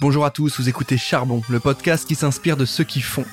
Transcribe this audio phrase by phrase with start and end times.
[0.00, 3.24] Bonjour à tous, vous écoutez Charbon, le podcast qui s'inspire de ceux qui font.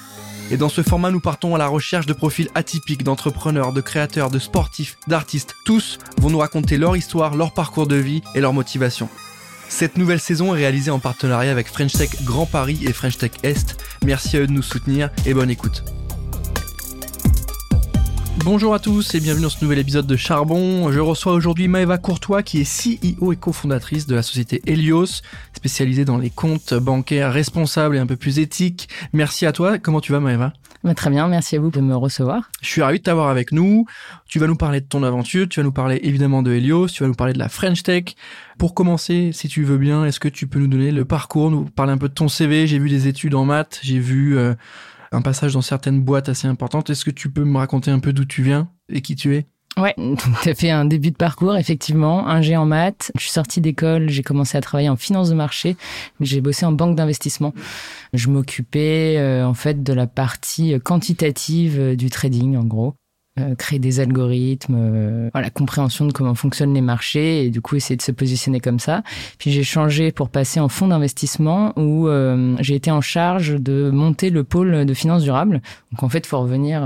[0.49, 4.31] Et dans ce format, nous partons à la recherche de profils atypiques d'entrepreneurs, de créateurs,
[4.31, 5.53] de sportifs, d'artistes.
[5.63, 9.09] Tous vont nous raconter leur histoire, leur parcours de vie et leur motivation.
[9.69, 13.33] Cette nouvelle saison est réalisée en partenariat avec French Tech Grand Paris et French Tech
[13.43, 13.77] Est.
[14.03, 15.83] Merci à eux de nous soutenir et bonne écoute.
[18.45, 20.91] Bonjour à tous et bienvenue dans ce nouvel épisode de Charbon.
[20.91, 25.23] Je reçois aujourd'hui Maëva Courtois qui est CEO et cofondatrice de la société Helios,
[25.65, 28.87] spécialisée dans les comptes bancaires responsables et un peu plus éthiques.
[29.13, 29.79] Merci à toi.
[29.79, 30.53] Comment tu vas Maëva?
[30.83, 32.51] Bah, Très bien, merci à vous de me recevoir.
[32.61, 33.87] Je suis ravi de t'avoir avec nous.
[34.27, 37.01] Tu vas nous parler de ton aventure, tu vas nous parler évidemment de Helios, tu
[37.01, 38.15] vas nous parler de la French Tech.
[38.59, 41.65] Pour commencer, si tu veux bien, est-ce que tu peux nous donner le parcours, nous
[41.65, 44.37] parler un peu de ton CV J'ai vu des études en maths, j'ai vu...
[44.37, 44.53] Euh,
[45.11, 46.89] un passage dans certaines boîtes assez importantes.
[46.89, 49.47] Est-ce que tu peux me raconter un peu d'où tu viens et qui tu es?
[49.77, 49.93] Ouais,
[50.43, 53.11] tu as fait un début de parcours, effectivement, un G en maths.
[53.15, 55.75] Je suis sortie d'école, j'ai commencé à travailler en finance de marché,
[56.21, 57.53] j'ai bossé en banque d'investissement.
[58.13, 62.95] Je m'occupais euh, en fait de la partie quantitative euh, du trading, en gros.
[63.37, 67.75] Euh, créer des algorithmes, euh, la compréhension de comment fonctionnent les marchés et du coup
[67.75, 69.03] essayer de se positionner comme ça.
[69.39, 73.89] Puis j'ai changé pour passer en fonds d'investissement où euh, j'ai été en charge de
[73.89, 75.61] monter le pôle de finances durables.
[75.91, 76.81] Donc en fait, faut revenir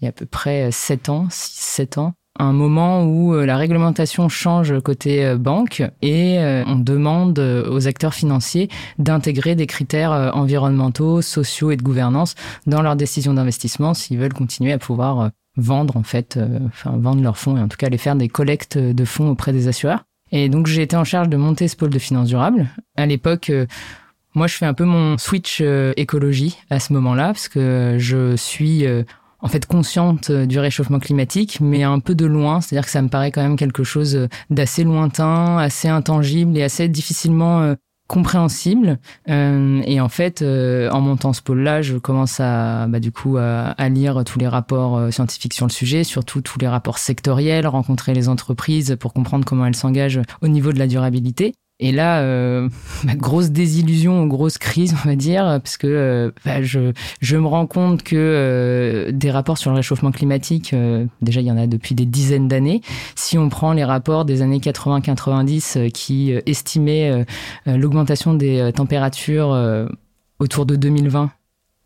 [0.00, 3.56] il y a à peu près 7 ans, 6 7 ans un moment où la
[3.56, 8.68] réglementation change côté banque et on demande aux acteurs financiers
[9.00, 12.36] d'intégrer des critères environnementaux, sociaux et de gouvernance
[12.68, 17.22] dans leurs décisions d'investissement s'ils veulent continuer à pouvoir vendre en fait, euh, enfin vendre
[17.22, 20.04] leurs fonds et en tout cas aller faire des collectes de fonds auprès des assureurs.
[20.30, 22.68] Et donc j'ai été en charge de monter ce pôle de finances durables.
[22.96, 23.66] À l'époque, euh,
[24.34, 28.36] moi je fais un peu mon switch euh, écologie à ce moment-là parce que je
[28.36, 28.86] suis
[29.40, 33.08] en fait consciente du réchauffement climatique, mais un peu de loin, c'est-à-dire que ça me
[33.08, 37.74] paraît quand même quelque chose d'assez lointain, assez intangible et assez difficilement
[38.08, 38.98] compréhensible.
[39.28, 43.36] Euh, et en fait, euh, en montant ce pôle-là, je commence à, bah, du coup,
[43.36, 47.66] à, lire tous les rapports euh, scientifiques sur le sujet, surtout tous les rapports sectoriels,
[47.66, 51.54] rencontrer les entreprises pour comprendre comment elles s'engagent au niveau de la durabilité.
[51.80, 52.68] Et là, euh,
[53.04, 57.46] ma grosse désillusion, grosse crise, on va dire, parce que euh, bah, je, je me
[57.46, 61.56] rends compte que euh, des rapports sur le réchauffement climatique, euh, déjà il y en
[61.56, 62.80] a depuis des dizaines d'années.
[63.14, 67.24] Si on prend les rapports des années 80-90 qui estimaient
[67.66, 69.56] l'augmentation des températures
[70.38, 71.30] autour de 2020,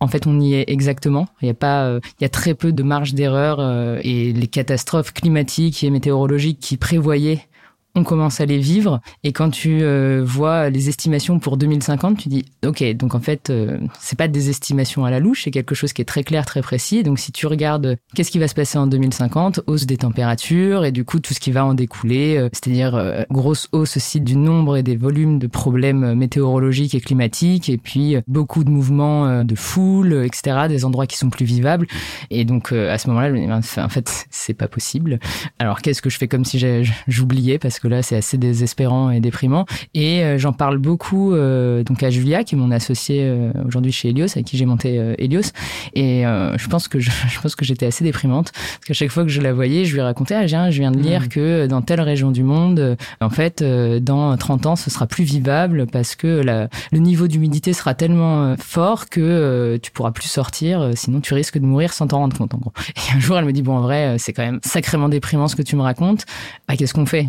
[0.00, 1.26] en fait, on y est exactement.
[1.42, 3.60] Il y a pas, il y a très peu de marge d'erreur
[4.02, 7.46] et les catastrophes climatiques et météorologiques qui prévoyaient
[7.94, 9.00] on commence à les vivre.
[9.22, 13.50] Et quand tu euh, vois les estimations pour 2050, tu dis, OK, donc en fait,
[13.50, 16.46] euh, c'est pas des estimations à la louche, c'est quelque chose qui est très clair,
[16.46, 17.02] très précis.
[17.02, 20.92] Donc si tu regardes qu'est-ce qui va se passer en 2050, hausse des températures et
[20.92, 22.82] du coup tout ce qui va en découler, euh, c'est-à-dire
[23.30, 28.16] grosse hausse aussi du nombre et des volumes de problèmes météorologiques et climatiques, et puis
[28.26, 31.86] beaucoup de mouvements de foule, etc., des endroits qui sont plus vivables.
[32.30, 35.18] Et donc à ce moment-là, ben, en fait, c'est pas possible.
[35.58, 36.62] Alors qu'est-ce que je fais comme si
[37.08, 39.66] j'oubliais parce que là c'est assez désespérant et déprimant.
[39.94, 43.92] Et euh, j'en parle beaucoup euh, donc à Julia qui est mon associée euh, aujourd'hui
[43.92, 45.52] chez Helios avec qui j'ai monté Helios.
[45.94, 47.10] Et je pense que je,
[47.40, 50.00] pense que j'étais assez déprimante parce qu'à chaque fois que je la voyais, je lui
[50.00, 51.28] racontais ah, je viens de lire mmh.
[51.28, 55.86] que dans telle région du monde, en fait dans 30 ans ce sera plus vivable
[55.86, 61.20] parce que la, le niveau d'humidité sera tellement fort que tu pourras plus sortir, sinon
[61.20, 62.72] tu risques de mourir sans t'en rendre compte en gros.
[62.96, 65.56] Et un jour elle me dit bon en vrai c'est quand même sacrément déprimant ce
[65.56, 66.24] que tu me racontes.
[66.68, 67.28] Ah, qu'est-ce qu'on fait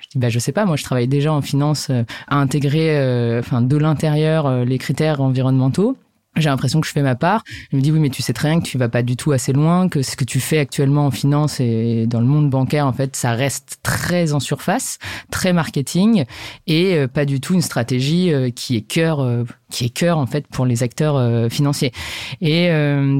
[0.00, 2.98] je dis bah je sais pas, moi je travaille déjà en finance euh, à intégrer,
[2.98, 5.96] euh, enfin de l'intérieur euh, les critères environnementaux.
[6.36, 7.42] J'ai l'impression que je fais ma part.
[7.72, 9.32] Je me dis oui, mais tu sais très bien que tu vas pas du tout
[9.32, 12.86] assez loin, que ce que tu fais actuellement en finance et dans le monde bancaire,
[12.86, 14.98] en fait, ça reste très en surface,
[15.30, 16.24] très marketing
[16.68, 20.18] et euh, pas du tout une stratégie euh, qui est cœur, euh, qui est cœur
[20.18, 21.92] en fait pour les acteurs financiers.
[22.40, 22.70] Et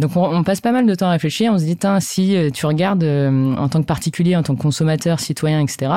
[0.00, 1.52] donc on, passe pas mal de temps à réfléchir.
[1.52, 5.60] On se dit, si tu regardes en tant que particulier, en tant que consommateur, citoyen,
[5.60, 5.92] etc.,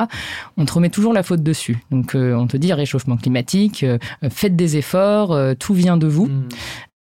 [0.56, 1.78] on te remet toujours la faute dessus.
[1.90, 3.84] Donc on te dit réchauffement climatique,
[4.30, 6.26] faites des efforts, tout vient de vous.
[6.26, 6.48] Mmh.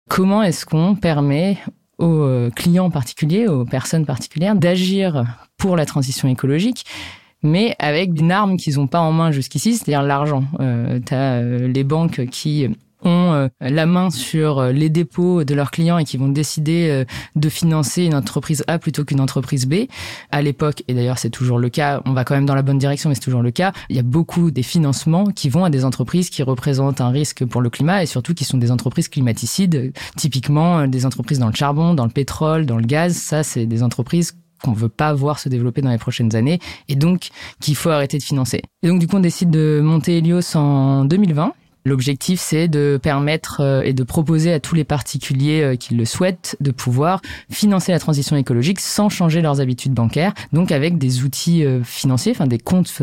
[0.08, 1.58] Comment est-ce qu'on permet
[1.98, 5.26] aux euh, clients particuliers, aux personnes particulières, d'agir
[5.58, 6.86] pour la transition écologique
[7.44, 10.44] mais avec une arme qu'ils n'ont pas en main jusqu'ici, c'est-à-dire l'argent.
[10.60, 12.68] Euh, euh, les banques qui
[13.04, 16.90] ont euh, la main sur euh, les dépôts de leurs clients et qui vont décider
[16.90, 17.06] euh,
[17.36, 19.86] de financer une entreprise A plutôt qu'une entreprise B.
[20.32, 22.80] À l'époque, et d'ailleurs c'est toujours le cas, on va quand même dans la bonne
[22.80, 25.70] direction, mais c'est toujours le cas, il y a beaucoup des financements qui vont à
[25.70, 29.08] des entreprises qui représentent un risque pour le climat et surtout qui sont des entreprises
[29.10, 33.16] climaticides, typiquement des entreprises dans le charbon, dans le pétrole, dans le gaz.
[33.16, 34.34] Ça, c'est des entreprises
[34.64, 37.30] qu'on veut pas voir se développer dans les prochaines années et donc
[37.60, 38.62] qu'il faut arrêter de financer.
[38.84, 41.54] Et donc du coup on décide de monter Helios en 2020
[41.88, 46.04] L'objectif, c'est de permettre euh, et de proposer à tous les particuliers euh, qui le
[46.04, 51.24] souhaitent de pouvoir financer la transition écologique sans changer leurs habitudes bancaires, donc avec des
[51.24, 53.02] outils euh, financiers, enfin des comptes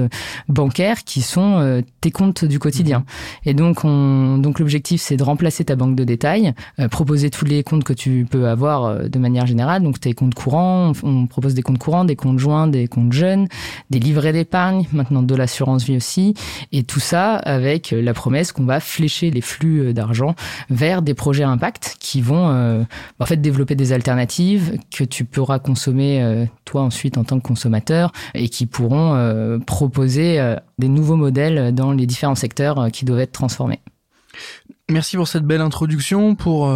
[0.48, 2.98] bancaires qui sont tes comptes du quotidien.
[2.98, 3.48] Mmh.
[3.48, 6.52] Et donc, on, donc l'objectif, c'est de remplacer ta banque de détail,
[6.90, 10.92] proposer tous les comptes que tu peux avoir de manière générale, donc tes comptes courants,
[11.02, 13.48] on, propose des comptes courants, des comptes joints, des comptes jeunes,
[13.90, 16.34] des livrets d'épargne, maintenant de l'assurance vie aussi,
[16.72, 20.34] et tout ça avec la promesse qu'on va flécher les flux euh, d'argent
[20.70, 22.82] vers des projets impact qui vont euh,
[23.18, 27.46] en fait développer des alternatives que tu pourras consommer euh, toi ensuite en tant que
[27.46, 28.94] consommateur et qui pourront
[29.66, 33.80] proposer des nouveaux modèles dans les différents secteurs qui doivent être transformés.
[34.90, 36.68] Merci pour cette belle introduction, pour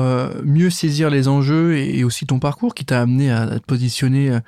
[0.43, 4.39] mieux saisir les enjeux et, aussi ton parcours qui t'a amené à, te positionner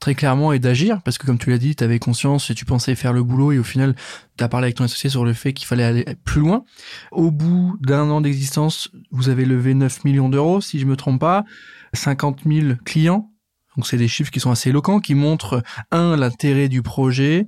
[0.00, 2.64] très clairement et d'agir, parce que comme tu l'as dit, tu avais conscience et tu
[2.64, 3.94] pensais faire le boulot et au final,
[4.38, 6.64] tu parlé avec ton associé sur le fait qu'il fallait aller plus loin.
[7.12, 11.20] Au bout d'un an d'existence, vous avez levé 9 millions d'euros, si je me trompe
[11.20, 11.44] pas,
[11.92, 13.30] 50 000 clients.
[13.76, 17.46] Donc c'est des chiffres qui sont assez éloquents, qui montrent, un, l'intérêt du projet,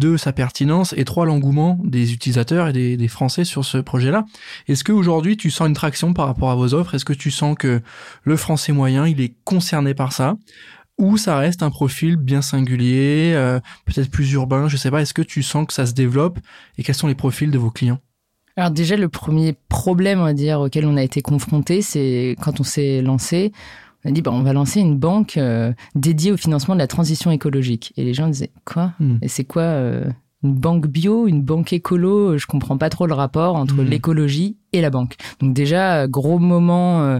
[0.00, 4.24] deux, sa pertinence, et trois, l'engouement des utilisateurs et des, Français sur ce projet-là.
[4.66, 6.94] Est-ce qu'aujourd'hui, tu sens une traction par rapport à vos offres?
[6.94, 7.80] Est-ce que tu sens que
[8.24, 10.36] le Français moyen, il est concerné par ça?
[10.98, 15.00] Ou ça reste un profil bien singulier, euh, peut-être plus urbain, je sais pas.
[15.00, 16.38] Est-ce que tu sens que ça se développe?
[16.78, 18.00] Et quels sont les profils de vos clients?
[18.56, 22.60] Alors déjà, le premier problème, on va dire, auquel on a été confronté, c'est quand
[22.60, 23.52] on s'est lancé,
[24.04, 26.86] on a dit, bah, on va lancer une banque euh, dédiée au financement de la
[26.86, 27.92] transition écologique.
[27.96, 28.92] Et les gens disaient, quoi?
[28.98, 29.18] Hmm.
[29.22, 30.10] Et c'est quoi euh,
[30.42, 33.88] une banque bio, une banque écolo, je comprends pas trop le rapport entre hmm.
[33.88, 35.16] l'écologie et la banque.
[35.40, 37.18] Donc déjà gros moment euh,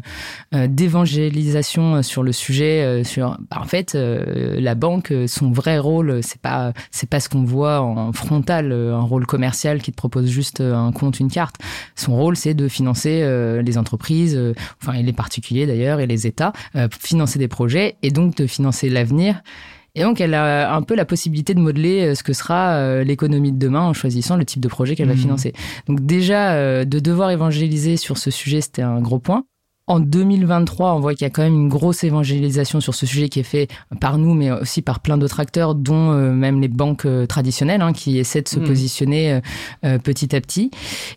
[0.54, 6.20] euh, d'évangélisation sur le sujet sur bah, en fait euh, la banque son vrai rôle
[6.22, 10.28] c'est pas c'est pas ce qu'on voit en frontal un rôle commercial qui te propose
[10.28, 11.56] juste un compte une carte.
[11.96, 13.20] Son rôle c'est de financer
[13.62, 14.40] les entreprises
[14.80, 16.52] enfin et les particuliers d'ailleurs et les États
[17.00, 19.42] financer des projets et donc de financer l'avenir
[19.94, 23.04] et donc, elle a un peu la possibilité de modeler euh, ce que sera euh,
[23.04, 25.18] l'économie de demain en choisissant le type de projet qu'elle va mmh.
[25.18, 25.52] financer.
[25.86, 29.44] Donc déjà, euh, de devoir évangéliser sur ce sujet, c'était un gros point.
[29.90, 33.28] En 2023, on voit qu'il y a quand même une grosse évangélisation sur ce sujet
[33.28, 33.66] qui est fait
[34.00, 37.82] par nous, mais aussi par plein d'autres acteurs, dont euh, même les banques euh, traditionnelles,
[37.82, 38.64] hein, qui essaient de se mmh.
[38.64, 39.40] positionner
[39.84, 40.70] euh, petit à petit.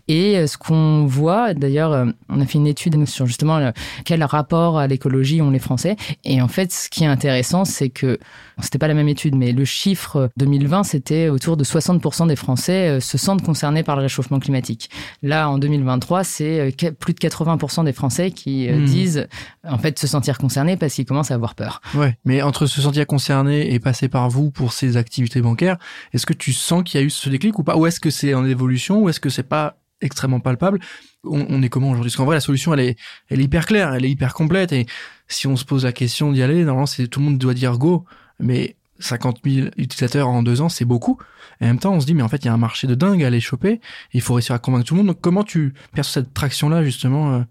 [0.08, 3.72] Et ce qu'on voit, d'ailleurs, on a fait une étude sur justement
[4.06, 5.96] quel rapport à l'écologie ont les Français.
[6.24, 8.18] Et en fait, ce qui est intéressant, c'est que
[8.60, 13.00] c'était pas la même étude, mais le chiffre 2020, c'était autour de 60% des Français
[13.00, 14.90] se sentent concernés par le réchauffement climatique.
[15.22, 18.86] Là, en 2023, c'est plus de 80% des Français qui euh, hmm.
[18.86, 19.28] disent
[19.64, 21.82] en fait se sentir concernés parce qu'ils commencent à avoir peur.
[21.96, 25.78] Ouais, mais entre se sentir concerné et passer par vous pour ces activités bancaires,
[26.14, 27.76] est-ce que tu sens qu'il y a eu ce déclic ou pas?
[27.78, 30.80] Ou est-ce que c'est en évolution ou est-ce que c'est pas extrêmement palpable?
[31.26, 32.10] On, est comment aujourd'hui?
[32.10, 32.98] Parce qu'en vrai, la solution, elle est,
[33.30, 34.74] elle est hyper claire, elle est hyper complète.
[34.74, 34.86] Et
[35.28, 37.78] si on se pose la question d'y aller, normalement, c'est tout le monde doit dire
[37.78, 38.04] go.
[38.40, 41.18] Mais 50 000 utilisateurs en deux ans, c'est beaucoup.
[41.62, 42.88] Et en même temps, on se dit, mais en fait, il y a un marché
[42.88, 43.80] de dingue à aller choper.
[44.14, 45.08] Il faut réussir à convaincre tout le monde.
[45.08, 47.42] Donc, comment tu perçois cette traction-là, justement euh,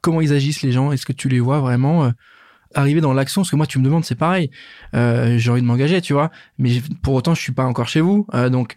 [0.00, 0.92] comment ils agissent les gens?
[0.92, 2.10] Est-ce que tu les vois vraiment euh,
[2.74, 3.42] arriver dans l'action?
[3.42, 4.50] Parce que moi, tu me demandes, c'est pareil.
[4.94, 6.30] Euh, j'ai envie de m'engager, tu vois.
[6.58, 8.26] Mais pour autant, je suis pas encore chez vous.
[8.34, 8.74] Euh, donc,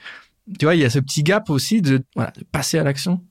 [0.58, 3.22] tu vois, il y a ce petit gap aussi de, voilà, de passer à l'action.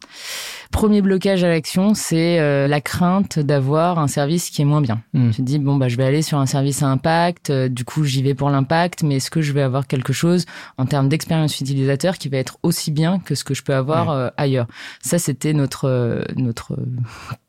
[0.71, 5.03] Premier blocage à l'action, c'est euh, la crainte d'avoir un service qui est moins bien.
[5.15, 5.31] Hmm.
[5.31, 7.85] Tu te dis bon bah je vais aller sur un service à impact, euh, du
[7.85, 10.47] coup j'y vais pour l'impact, mais est-ce que je vais avoir quelque chose
[10.79, 14.11] en termes d'expérience utilisateur qui va être aussi bien que ce que je peux avoir
[14.11, 14.69] euh, ailleurs?
[15.03, 16.79] Ça c'était notre notre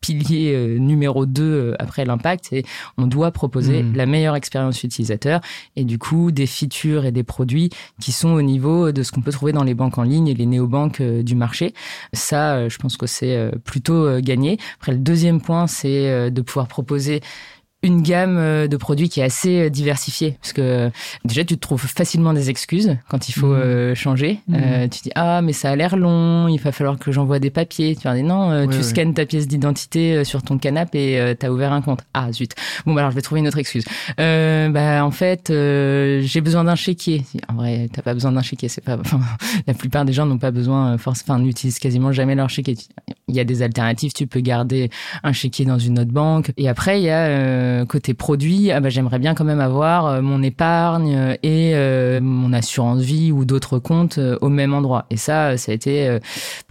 [0.02, 2.66] pilier numéro 2 après l'impact et
[2.98, 3.96] on doit proposer hmm.
[3.96, 5.42] la meilleure expérience utilisateur
[5.76, 9.22] et du coup des features et des produits qui sont au niveau de ce qu'on
[9.22, 11.74] peut trouver dans les banques en ligne et les néobanques du marché.
[12.14, 14.58] Ça je pense que c'est euh, plutôt euh, gagné.
[14.78, 17.22] Après, le deuxième point, c'est euh, de pouvoir proposer
[17.84, 20.38] une gamme euh, de produits qui est assez euh, diversifiée.
[20.40, 20.92] Parce que
[21.26, 23.62] déjà tu te trouves facilement des excuses quand il faut mmh.
[23.62, 24.40] euh, changer.
[24.48, 24.90] Mmh.
[24.92, 27.96] tu dis ah mais ça a l'air long il va falloir que j'envoie des papiers.
[27.96, 31.74] Tu dire non tu scannes ta pièce d'identité sur ton canapé et tu as ouvert
[31.74, 32.02] un compte.
[32.14, 32.54] Ah zut.
[32.86, 33.86] Bon bah alors je vais trouver une autre excuse.
[34.18, 37.26] Bah en fait j'ai besoin d'un chéquier.
[37.48, 39.20] En vrai t'as pas besoin d'un chéquier c'est pas enfin
[39.66, 42.78] la plupart des gens n'ont pas besoin force enfin n'utilisent quasiment jamais leur chéquier.
[43.28, 44.12] Il y a des alternatives.
[44.14, 44.90] Tu peux garder
[45.24, 46.52] un chéquier dans une autre banque.
[46.58, 50.06] Et après il y a euh, côté produit, ah bah, j'aimerais bien quand même avoir
[50.06, 55.06] euh, mon épargne euh, et mon assurance vie ou d'autres comptes au même endroit.
[55.10, 56.20] Et ça, ça a été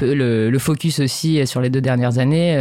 [0.00, 2.54] le, le, focus aussi sur les deux dernières années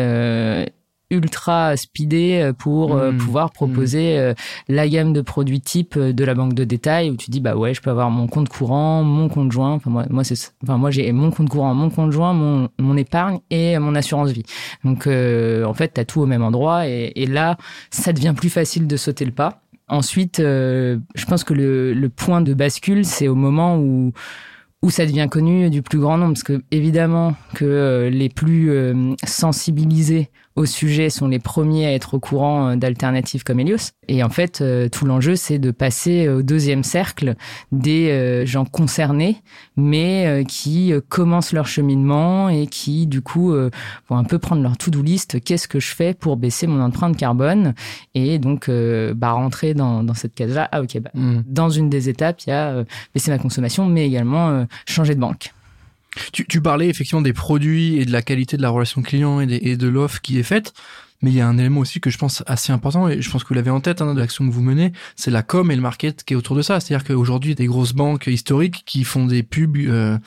[1.09, 3.17] ultra speedé pour mmh.
[3.17, 3.53] pouvoir mmh.
[3.53, 4.33] proposer
[4.67, 7.73] la gamme de produits type de la banque de détail où tu dis bah ouais
[7.73, 10.91] je peux avoir mon compte courant mon compte joint enfin moi moi c'est enfin moi
[10.91, 14.45] j'ai mon compte courant mon compte joint mon mon épargne et mon assurance vie
[14.83, 17.57] donc en fait tu as tout au même endroit et, et là
[17.89, 22.09] ça devient plus facile de sauter le pas Ensuite, euh, je pense que le, le
[22.09, 24.13] point de bascule, c'est au moment où
[24.81, 28.71] où ça devient connu du plus grand nombre, parce que évidemment que euh, les plus
[28.71, 33.93] euh, sensibilisés au sujet sont les premiers à être au courant euh, d'alternatives comme Helios.
[34.09, 37.35] Et en fait, euh, tout l'enjeu, c'est de passer au deuxième cercle
[37.71, 39.37] des euh, gens concernés,
[39.77, 45.01] mais qui commencent leur cheminement et qui, du coup, vont un peu prendre leur to-do
[45.01, 45.41] list.
[45.41, 47.73] Qu'est-ce que je fais pour baisser mon empreinte carbone
[48.13, 48.69] Et donc,
[49.15, 50.67] bah, rentrer dans, dans cette case-là?
[50.71, 51.41] Ah, ok, bah, mmh.
[51.45, 55.53] dans une des étapes, il y a baisser ma consommation, mais également changer de banque.
[56.31, 59.59] Tu, tu, parlais effectivement des produits et de la qualité de la relation client et,
[59.61, 60.73] et de l'offre qui est faite.
[61.21, 63.43] Mais il y a un élément aussi que je pense assez important, et je pense
[63.43, 65.75] que vous l'avez en tête hein, de l'action que vous menez, c'est la com et
[65.75, 66.79] le market qui est autour de ça.
[66.79, 70.17] C'est-à-dire qu'aujourd'hui, des grosses banques historiques qui font des pubs euh,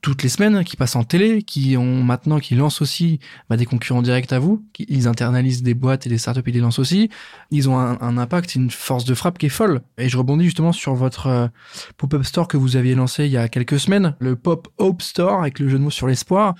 [0.00, 3.66] toutes les semaines, qui passent en télé, qui ont maintenant, qui lancent aussi bah, des
[3.66, 6.78] concurrents directs à vous, qui, ils internalisent des boîtes et des startups et les lancent
[6.78, 7.10] aussi.
[7.50, 9.80] Ils ont un, un, impact, une force de frappe qui est folle.
[9.98, 11.48] Et je rebondis justement sur votre euh,
[11.96, 15.40] pop-up store que vous aviez lancé il y a quelques semaines, le Pop Hope Store
[15.40, 16.54] avec le jeu de mots sur l'espoir.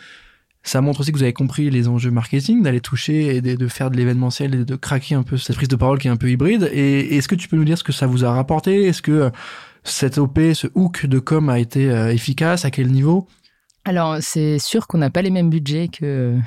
[0.63, 3.91] Ça montre aussi que vous avez compris les enjeux marketing, d'aller toucher et de, faire
[3.91, 6.31] de l'événementiel et de craquer un peu cette prise de parole qui est un peu
[6.31, 6.69] hybride.
[6.73, 8.85] Et est-ce que tu peux nous dire ce que ça vous a rapporté?
[8.85, 9.31] Est-ce que
[9.85, 13.27] cette OP, ce hook de com a été euh, efficace À quel niveau?
[13.89, 16.43] Alors, c'est sûr qu'on n'a pas les mêmes budgets qu'une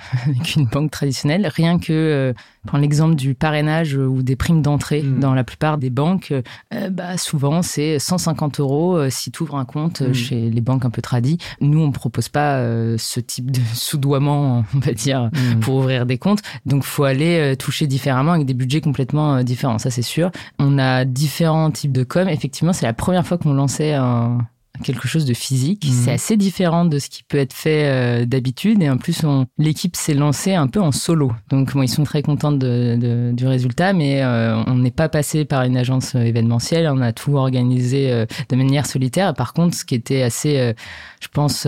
[0.71, 1.47] banque traditionnelle.
[1.47, 2.33] Rien que, euh,
[2.67, 5.19] prendre l'exemple du parrainage ou des primes d'entrée mm.
[5.19, 6.31] dans la plupart des banques,
[6.71, 10.13] euh, bah, souvent c'est 150 euros euh, si tu ouvres un compte mm.
[10.13, 11.39] chez les banques un peu tradies.
[11.61, 12.63] Nous, on ne propose pas
[12.97, 15.61] ce type de soudoiement, on va dire, mm.
[15.61, 16.43] pour ouvrir des comptes.
[16.67, 19.79] Donc, faut aller toucher différemment avec des budgets complètement différents.
[19.79, 20.29] Ça, c'est sûr.
[20.59, 22.29] On a différents types de com.
[22.29, 24.45] Effectivement, c'est la première fois qu'on lançait un,
[24.81, 25.85] quelque chose de physique.
[25.85, 25.91] Mhm.
[25.91, 28.81] C'est assez différent de ce qui peut être fait euh, d'habitude.
[28.81, 29.21] Et en plus,
[29.57, 31.31] l'équipe s'est lancée un peu en solo.
[31.49, 35.45] Donc, bon, ils sont très contents de, du résultat, mais euh, on n'est pas passé
[35.45, 36.89] par une agence euh, événementielle.
[36.91, 39.33] On a tout organisé de manière solitaire.
[39.33, 40.73] Par contre, ce qui était assez,
[41.21, 41.67] je pense,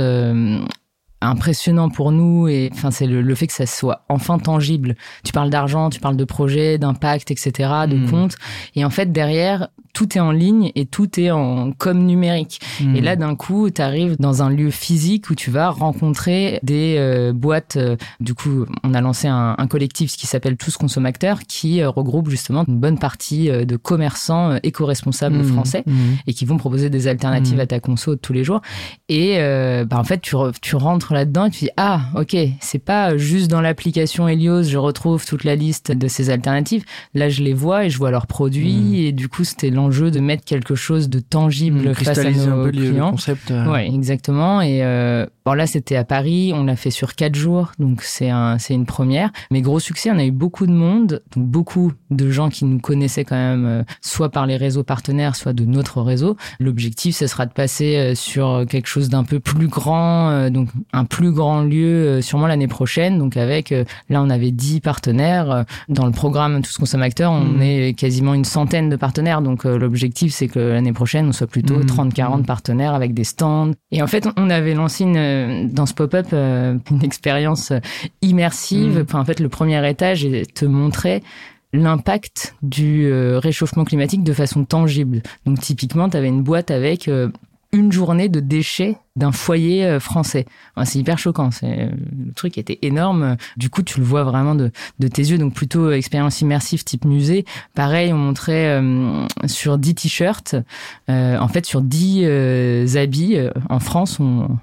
[1.23, 4.95] impressionnant pour nous et enfin c'est le, fait que ça soit enfin tangible.
[5.23, 8.09] Tu parles d'argent, tu parles de projet, d'impact, etc., de mhm.
[8.09, 8.35] compte
[8.75, 12.59] et en fait derrière tout est en ligne et tout est en com numérique.
[12.81, 13.03] Et hmm.
[13.03, 17.31] là, d'un coup, tu arrives dans un lieu physique où tu vas rencontrer des euh,
[17.31, 17.77] boîtes.
[17.77, 21.89] Euh, du coup, on a lancé un, un collectif qui s'appelle Tous Consommateurs, qui euh,
[21.89, 25.53] regroupe justement une bonne partie de commerçants éco-responsables hmm.
[25.53, 26.15] français hmm.
[26.25, 28.61] et qui vont proposer des alternatives à ta conso tous les jours.
[29.09, 33.15] Et bah, en fait, tu, tu rentres là-dedans et tu dis ah ok, c'est pas
[33.17, 36.83] juste dans l'application Helios, je retrouve toute la liste de ces alternatives.
[37.13, 40.19] Là, je les vois et je vois leurs produits et du coup, c'était jeu de
[40.19, 43.05] mettre quelque chose de tangible mmh, face à nos clients.
[43.07, 43.51] Le concept.
[43.51, 43.71] Euh.
[43.71, 44.61] Ouais, exactement.
[44.61, 46.51] Et euh, bon là, c'était à Paris.
[46.53, 49.31] On l'a fait sur quatre jours, donc c'est un, c'est une première.
[49.51, 52.79] Mais gros succès, on a eu beaucoup de monde, donc beaucoup de gens qui nous
[52.79, 56.35] connaissaient quand même, euh, soit par les réseaux partenaires, soit de notre réseau.
[56.59, 61.02] L'objectif, ce sera de passer euh, sur quelque chose d'un peu plus grand, donc un
[61.03, 63.17] plus grand lieu, sûrement l'année prochaine.
[63.17, 63.71] Donc avec,
[64.09, 67.31] là, on avait 10 partenaires dans le programme Tous Consommateurs.
[67.31, 67.61] On mmh.
[67.61, 71.79] est quasiment une centaine de partenaires, donc l'objectif, c'est que l'année prochaine, on soit plutôt
[71.81, 72.45] 30-40 mmh.
[72.45, 73.71] partenaires avec des stands.
[73.91, 77.71] Et en fait, on avait lancé une, dans ce pop-up euh, une expérience
[78.21, 79.05] immersive.
[79.11, 79.15] Mmh.
[79.15, 81.21] en fait, le premier étage te montrait
[81.73, 85.23] l'impact du euh, réchauffement climatique de façon tangible.
[85.45, 87.29] Donc typiquement, tu avais une boîte avec euh,
[87.73, 90.45] une journée de déchets d'un foyer euh, français.
[90.85, 91.51] c'est hyper choquant.
[91.51, 91.89] C'est
[92.25, 93.35] le truc était énorme.
[93.57, 95.37] Du coup, tu le vois vraiment de, de tes yeux.
[95.37, 97.45] Donc plutôt euh, expérience immersive type musée.
[97.75, 100.55] Pareil, on montrait euh, sur 10 t-shirts.
[101.09, 103.37] en fait, sur 10 habits
[103.69, 104.19] en France,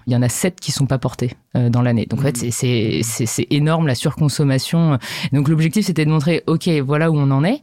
[0.07, 2.07] il y en a 7 qui sont pas portés dans l'année.
[2.07, 4.99] Donc en fait, c'est c'est énorme la surconsommation.
[5.33, 7.62] Donc l'objectif, c'était de montrer, ok, voilà où on en est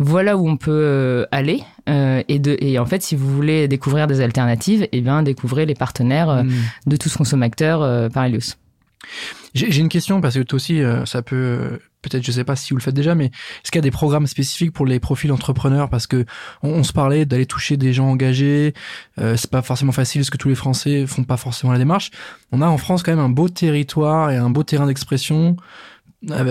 [0.00, 1.62] voilà où on peut euh, aller.
[1.88, 5.66] Euh, et, de, et en fait, si vous voulez découvrir des alternatives, eh bien, découvrez
[5.66, 6.52] les partenaires euh, hmm.
[6.86, 8.56] de tous consommateurs par Helios.
[9.54, 12.76] J'ai une question parce que toi aussi, ça peut peut-être, je sais pas si vous
[12.76, 15.88] le faites déjà, mais est-ce qu'il y a des programmes spécifiques pour les profils entrepreneurs?
[15.90, 16.24] Parce que
[16.62, 18.74] on, se parlait d'aller toucher des gens engagés.
[19.18, 22.10] Euh, c'est pas forcément facile, parce que tous les Français font pas forcément la démarche.
[22.52, 25.56] On a en France quand même un beau territoire et un beau terrain d'expression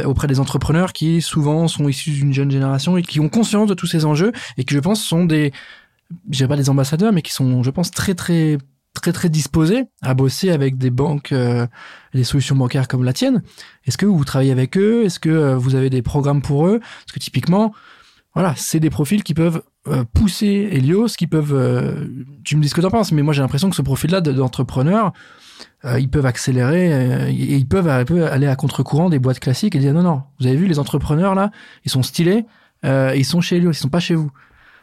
[0.05, 3.73] auprès des entrepreneurs qui souvent sont issus d'une jeune génération et qui ont conscience de
[3.73, 5.51] tous ces enjeux et qui je pense sont des
[6.31, 8.57] je pas des ambassadeurs mais qui sont je pense très très
[8.93, 11.67] très très disposés à bosser avec des banques, euh,
[12.13, 13.43] des solutions bancaires comme la tienne.
[13.85, 15.05] Est-ce que vous travaillez avec eux?
[15.05, 16.79] Est-ce que euh, vous avez des programmes pour eux?
[16.79, 17.73] Parce que typiquement,
[18.33, 19.61] voilà, c'est des profils qui peuvent
[19.91, 21.53] euh, pousser Helios, qui peuvent.
[21.53, 22.05] euh,
[22.43, 24.31] tu me dis ce que t'en penses, mais moi j'ai l'impression que ce profil-là de-
[24.31, 25.13] d'entrepreneur,
[25.85, 29.39] euh, ils peuvent accélérer euh, et ils peuvent, un peu aller à contre-courant des boîtes
[29.39, 31.51] classiques et dire non non, vous avez vu les entrepreneurs là,
[31.85, 32.45] ils sont stylés,
[32.85, 34.31] euh, ils sont chez Helios, ils sont pas chez vous.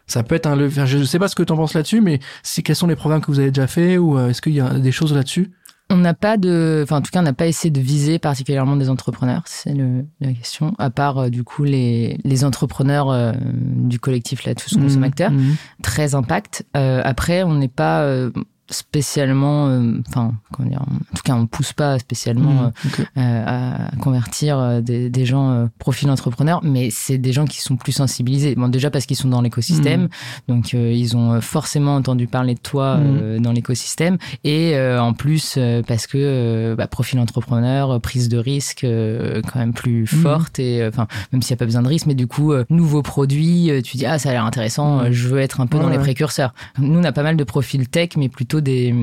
[0.06, 2.62] Ça peut être un Je sais pas ce que tu en penses là-dessus, mais si,
[2.62, 4.74] quels sont les programmes que vous avez déjà fait ou euh, est-ce qu'il y a
[4.78, 5.50] des choses là-dessus?
[5.88, 8.74] On n'a pas de, enfin en tout cas on n'a pas essayé de viser particulièrement
[8.76, 9.72] des entrepreneurs, c'est
[10.20, 10.74] la question.
[10.78, 15.54] À part euh, du coup les, les entrepreneurs euh, du collectif là tous consommateurs, Mhm.
[15.82, 16.66] très impact.
[16.76, 18.30] Euh, après on n'est pas euh,
[18.70, 22.72] spécialement, euh, enfin dire, en tout cas on pousse pas spécialement Mhm.
[22.86, 23.00] Ok.
[23.16, 27.60] euh, à convertir euh, des, des gens euh, profil entrepreneurs, mais c'est des gens qui
[27.60, 28.54] sont plus sensibilisés.
[28.54, 30.08] Bon déjà parce qu'ils sont dans l'écosystème, Mhm.
[30.48, 35.00] donc euh, ils ont euh, forcément entendu parler de toi euh, dans l'écosystème, et euh,
[35.00, 39.58] en plus euh, parce que euh, bah, profil entrepreneur, euh, prise de risque euh, quand
[39.58, 40.06] même plus Mhm.
[40.22, 42.52] forte, et euh, enfin même s'il n'y a pas besoin de risque, mais du coup
[42.52, 45.60] euh, nouveaux produits, euh, tu dis ah ça a l'air intéressant, euh, je veux être
[45.60, 46.54] un peu Ouais, dans les précurseurs.
[46.78, 48.94] Nous on a pas mal de profils tech, mais plutôt des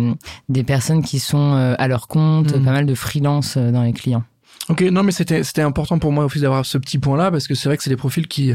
[0.49, 2.63] des personnes qui sont euh, à leur compte, Mhm.
[2.65, 4.23] pas mal de freelance euh, dans les clients.
[4.69, 7.49] Ok, non mais c'était c'était important pour moi aussi d'avoir ce petit point là parce
[7.49, 8.53] que c'est vrai que c'est des profils qui,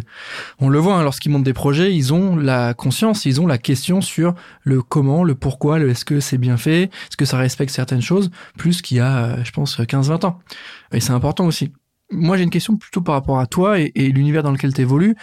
[0.59, 3.59] on le voit hein, lorsqu'ils montent des projets, ils ont la conscience, ils ont la
[3.59, 7.37] question sur le comment, le pourquoi, le est-ce que c'est bien fait, est-ce que ça
[7.37, 10.39] respecte certaines choses, plus qu'il y a, euh, je pense, 15-20 ans.
[10.93, 11.73] Et c'est important aussi.
[12.11, 14.81] Moi j'ai une question plutôt par rapport à toi et, et l'univers dans lequel tu
[14.81, 15.15] évolues.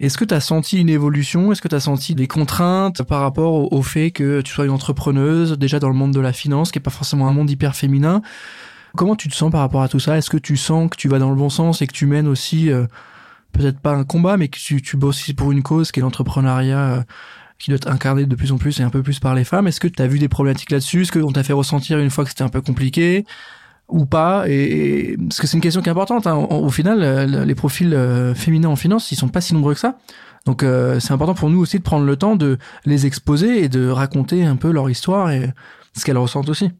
[0.00, 1.52] Est-ce que tu as senti une évolution?
[1.52, 4.70] Est-ce que tu as senti des contraintes par rapport au, fait que tu sois une
[4.70, 7.76] entrepreneuse, déjà dans le monde de la finance, qui est pas forcément un monde hyper
[7.76, 8.22] féminin?
[8.96, 10.16] Comment tu te sens par rapport à tout ça?
[10.16, 12.28] Est-ce que tu sens que tu vas dans le bon sens et que tu mènes
[12.28, 12.86] aussi, euh,
[13.52, 16.78] peut-être pas un combat, mais que tu, tu bosses pour une cause qui est l'entrepreneuriat
[16.78, 17.02] euh,
[17.58, 19.66] qui doit être incarné de plus en plus et un peu plus par les femmes?
[19.66, 21.02] Est-ce que tu as vu des problématiques là-dessus?
[21.02, 23.26] Est-ce qu'on t'a fait ressentir une fois que c'était un peu compliqué?
[23.92, 24.54] Ou pas et,
[25.12, 26.34] et- parce que c'est une question qui est importante hein.
[26.34, 29.80] Au- final euh, les profils euh, féminins en finance ils sont pas si nombreux que
[29.80, 29.98] ça
[30.46, 33.68] donc euh, c'est important pour nous aussi de prendre le temps de les exposer et
[33.68, 35.50] de raconter un peu leur histoire et
[35.96, 36.70] ce qu'elles ressentent aussi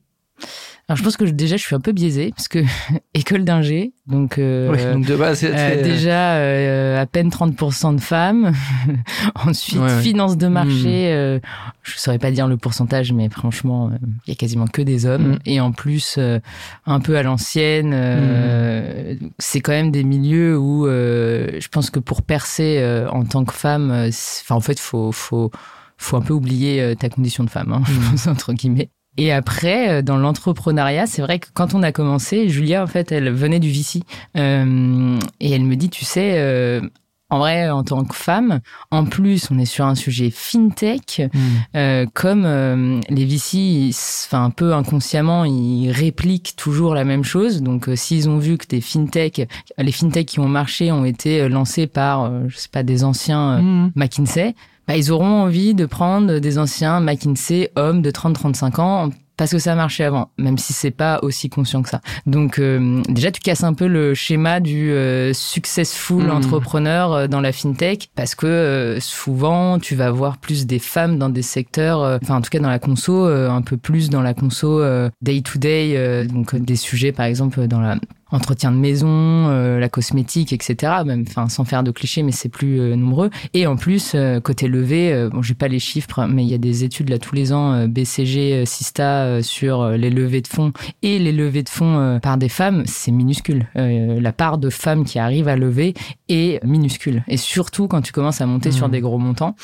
[0.91, 2.59] Alors je pense que je- déjà je suis un peu biaisée parce que
[3.15, 8.01] école d'ingé, donc, euh, Ouais, donc de base euh, déjà euh, à peine 30% de
[8.01, 8.53] femmes.
[9.47, 10.03] Ensuite Ouais, ouais.
[10.03, 11.39] finance de marché, euh,
[11.85, 15.07] je saurais pas dire le pourcentage, mais franchement euh, il y a quasiment que des
[15.07, 15.39] hommes Mm.
[15.47, 16.41] et en plus euh,
[16.87, 17.93] un peu à l'ancienne.
[17.95, 23.25] euh, C'est quand même des milieux où euh, je pense que pour percer euh, en
[23.25, 25.53] tant que femme, enfin en fait faut faut
[25.99, 28.11] faut un peu oublier ta condition de femme, hein, je Mm.
[28.11, 28.91] pense entre guillemets.
[29.21, 33.13] Et après, euh, dans l'entrepreneuriat, c'est vrai que quand on a commencé, Julia, en fait,
[33.13, 34.03] elle venait du VC.
[34.39, 36.81] Euh, et elle me dit, tu sais, euh,
[37.29, 41.39] en vrai, en tant que femme, en plus, on est sur un sujet fintech, Mm.
[41.77, 43.91] euh, comme euh, les VC,
[44.27, 47.63] enfin un peu inconsciemment, ils répliquent toujours la même chose.
[47.63, 49.47] Donc, euh, s'ils ont vu que des fintech,
[49.79, 53.59] les fintech qui ont marché ont été euh, lancés par, je sais pas, des anciens
[53.59, 53.93] euh, Mm.
[53.97, 54.55] McKinsey,
[54.91, 59.59] bah, ils auront envie de prendre des anciens McKinsey hommes de 30-35 ans parce que
[59.59, 62.01] ça a marché avant, même si c'est pas aussi conscient que ça.
[62.27, 66.31] Donc euh, déjà tu casses un peu le schéma du euh, successful Mhm.
[66.33, 71.19] entrepreneur euh, dans la fintech parce que euh, souvent tu vas voir plus des femmes
[71.19, 74.11] dans des secteurs, euh, enfin en tout cas dans la conso, euh, un peu plus
[74.11, 74.83] dans la conso
[75.23, 77.97] day to day, donc des sujets par exemple dans la
[78.31, 80.93] entretien de maison, euh, la cosmétique, etc.
[81.05, 83.31] Même, enfin, sans faire de clichés, mais c'est plus euh, nombreux.
[83.55, 86.55] Et en plus, euh, côté levé, euh, bon, j'ai pas les chiffres, mais il y
[86.55, 90.49] a des études là tous les ans, euh, BCG, Sista, euh, sur les levées de
[90.49, 93.69] fonds et les levées de fonds euh, par des femmes, c'est minuscule.
[93.77, 95.95] Euh, la part de femmes qui arrivent à lever
[96.29, 97.25] est minuscule.
[97.29, 99.57] Et surtout quand tu commences à monter sur des gros montants.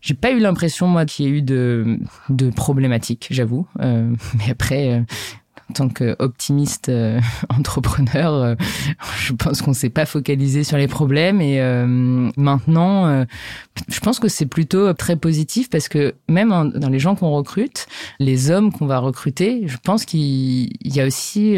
[0.00, 3.66] J'ai pas eu l'impression, moi, qu'il y ait eu de, de problématiques, j'avoue.
[3.80, 5.00] Euh, mais après, euh,
[5.70, 8.54] en tant qu'optimiste euh, entrepreneur, euh,
[9.18, 11.40] je pense qu'on s'est pas focalisé sur les problèmes.
[11.40, 11.86] Et euh,
[12.36, 13.24] maintenant, euh,
[13.88, 17.86] je pense que c'est plutôt très positif parce que même dans les gens qu'on recrute,
[18.18, 21.56] les hommes qu'on va recruter, je pense qu'il il y a aussi...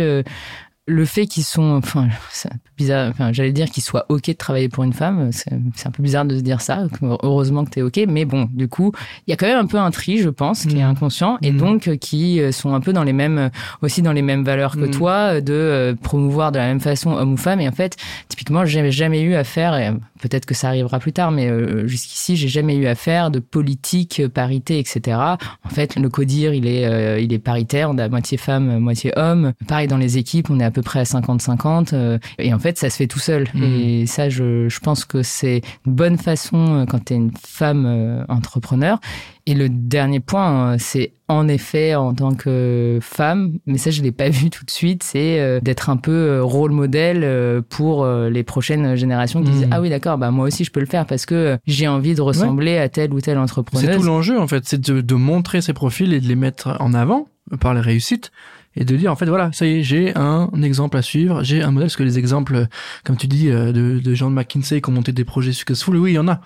[0.88, 4.28] le fait qu'ils sont, enfin, c'est un peu bizarre, enfin, j'allais dire qu'ils soient ok
[4.28, 6.84] de travailler pour une femme, c'est un peu bizarre de se dire ça.
[7.02, 8.92] Heureusement que t'es ok, mais bon, du coup,
[9.26, 10.90] il y a quand même un peu un tri, je pense, qui est Mhm.
[10.90, 11.58] inconscient, et Mhm.
[11.58, 13.48] donc euh, qui euh, sont un peu dans les mêmes, euh,
[13.82, 14.90] aussi dans les mêmes valeurs que Mhm.
[14.92, 17.60] toi, de promouvoir de la même façon homme ou femme.
[17.60, 17.96] Et en fait,
[18.28, 21.50] typiquement, j'ai jamais eu à faire, et peut-être que ça arrivera plus tard, mais
[21.88, 25.18] jusqu'ici, j'ai jamais eu à faire de politique, parité, etc.
[25.64, 29.52] En fait, le codir, il est, il est paritaire, on a moitié femme, moitié homme.
[29.66, 31.94] Pareil dans les équipes, on est à peu près à 50-50.
[31.94, 33.48] euh, et en fait, ça se fait tout seul.
[33.54, 33.62] Mhm.
[33.64, 37.32] Et ça, je, je pense que c'est une bonne façon euh, quand tu es une
[37.46, 38.98] femme euh, entrepreneur.
[39.46, 44.10] Et le dernier point, c'est en effet, en tant que femme, mais ça, je l'ai
[44.12, 49.42] pas vu tout de suite, c'est d'être un peu rôle modèle pour les prochaines générations
[49.42, 49.54] qui Mhm.
[49.54, 52.14] disent, ah oui, d'accord, bah moi aussi, je peux le faire parce que j'ai envie
[52.14, 53.96] de ressembler à telle ou telle C'est entrepreneuse.
[53.96, 56.92] tout l'enjeu en fait, c'est de, de montrer ces profils et de les mettre en
[56.92, 57.28] avant
[57.60, 58.32] par les réussites
[58.76, 61.62] et de dire en fait voilà, ça y est, j'ai un exemple à suivre, j'ai
[61.62, 62.66] un modèle parce que les exemples,
[63.04, 65.96] comme tu dis, euh, de, de gens de McKinsey qui ont monté des projets successful,
[65.96, 66.40] oui, il y en a.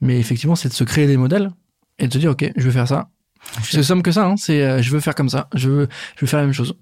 [0.00, 1.50] Mais effectivement, c'est de se créer des modèles
[1.98, 3.08] et de se dire ok, je veux faire ça.
[3.62, 6.20] C'est simple que ça, hein, c'est euh, je veux faire comme ça, je veux, je
[6.22, 6.76] veux faire la même chose.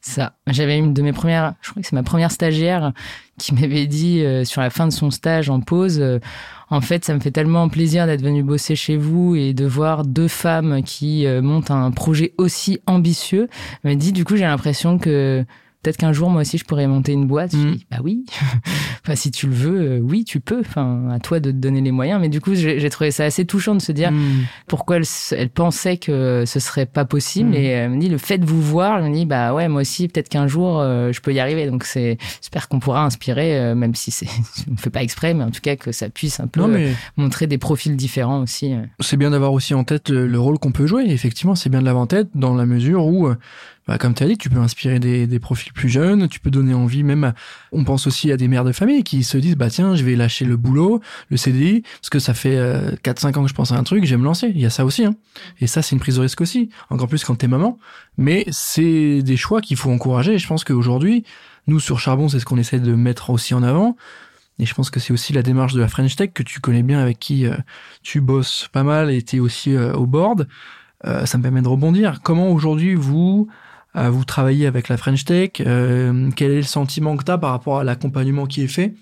[0.00, 0.34] Ça.
[0.46, 2.92] J'avais une de mes premières, je crois que c'est ma première stagiaire
[3.38, 6.18] qui m'avait dit euh, sur la fin de son stage en pause, euh,
[6.70, 10.04] en fait, ça me fait tellement plaisir d'être venue bosser chez vous et de voir
[10.04, 13.48] deux femmes qui euh, montent un projet aussi ambitieux.
[13.82, 15.44] Elle m'a dit, du coup, j'ai l'impression que
[15.88, 17.52] peut-être qu'un jour, moi aussi, je pourrais monter une boîte.
[17.52, 17.74] Je Mhm.
[17.76, 18.24] dis, bah oui.
[19.04, 20.60] enfin, si tu le veux, euh, oui, tu peux.
[20.60, 22.20] Enfin, à toi de te donner les moyens.
[22.20, 24.42] Mais du coup, j'ai trouvé ça assez touchant de se dire, Hmm.
[24.66, 24.96] pourquoi
[25.32, 27.54] elle, pensait que ce serait pas possible Mhm.
[27.56, 29.80] et elle me dit le fait de vous voir elle me dit bah ouais moi
[29.82, 33.58] aussi peut-être qu'un jour euh, je peux y arriver donc c'est j'espère qu'on pourra inspirer
[33.58, 34.26] euh, même si c'est
[34.70, 36.92] on fait pas exprès mais en tout cas que ça puisse un peu Non mais
[37.16, 40.72] montrer des profils différents aussi c'est bien d'avoir aussi en tête le, le rôle qu'on
[40.72, 41.04] peut jouer.
[41.08, 43.28] Effectivement, c'est bien de l'avoir en tête dans la mesure où,
[43.88, 46.50] bah, comme tu as dit, tu peux inspirer des, des profils plus jeunes, tu peux
[46.50, 47.24] donner envie même.
[47.24, 47.34] à-
[47.72, 50.14] on pense aussi à des mères de famille qui se disent bah tiens, je vais
[50.14, 53.72] lâcher le boulot, le CDI, parce que ça fait euh, 4-5 ans que je pense
[53.72, 54.52] à un truc, je vais me lancer.
[54.54, 55.04] Il y a ça aussi.
[55.06, 55.14] Hein.
[55.60, 56.68] Et ça, c'est une prise de risque aussi.
[56.90, 57.78] Encore plus quand t'es maman.
[58.18, 60.34] Mais c'est des choix qu'il faut encourager.
[60.34, 61.24] Et je pense qu'aujourd'hui,
[61.66, 63.96] nous sur Charbon, c'est ce qu'on essaie de mettre aussi en avant.
[64.58, 66.82] Et je pense que c'est aussi la démarche de la French Tech que tu connais
[66.82, 67.54] bien, avec qui euh,
[68.02, 70.46] tu bosses pas mal et t'es aussi euh, au board.
[71.06, 72.20] Euh, ça me permet de rebondir.
[72.22, 73.48] Comment aujourd'hui vous
[74.10, 75.50] vous travaillez avec la French Tech.
[75.60, 78.94] Euh, Quel est le sentiment que tu as par rapport à l'accompagnement qui est fait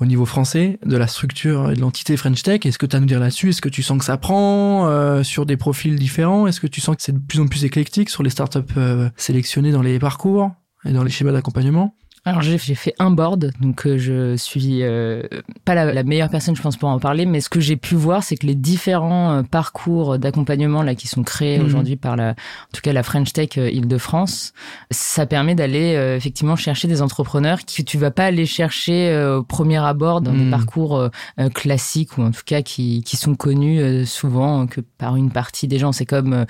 [0.00, 2.64] au niveau français de la structure et de l'entité French Tech?
[2.64, 3.50] Est-ce que tu as à nous dire là-dessus?
[3.50, 6.46] Est-ce que tu sens que ça prend euh, sur des profils différents?
[6.46, 9.08] Est-ce que tu sens que c'est de plus en plus éclectique sur les startups euh,
[9.16, 10.50] sélectionnées dans les parcours
[10.84, 11.94] et dans les schémas d'accompagnement?
[12.26, 15.22] Alors j'ai j'ai fait un board donc euh, je suis euh,
[15.64, 17.94] pas la, la meilleure personne je pense pour en parler mais ce que j'ai pu
[17.94, 21.64] voir c'est que les différents euh, parcours d'accompagnement là qui sont créés Mhm.
[21.64, 24.52] aujourd'hui par la en tout cas la French Tech euh, Île-de-France
[24.90, 29.38] ça permet d'aller euh, effectivement chercher des entrepreneurs que tu vas pas aller chercher euh,
[29.38, 30.50] au premier abord dans des Mhm.
[30.50, 31.08] parcours
[31.54, 35.68] classiques ou en tout cas qui, qui sont connus euh, souvent que par une partie
[35.68, 36.44] des gens c'est comme euh,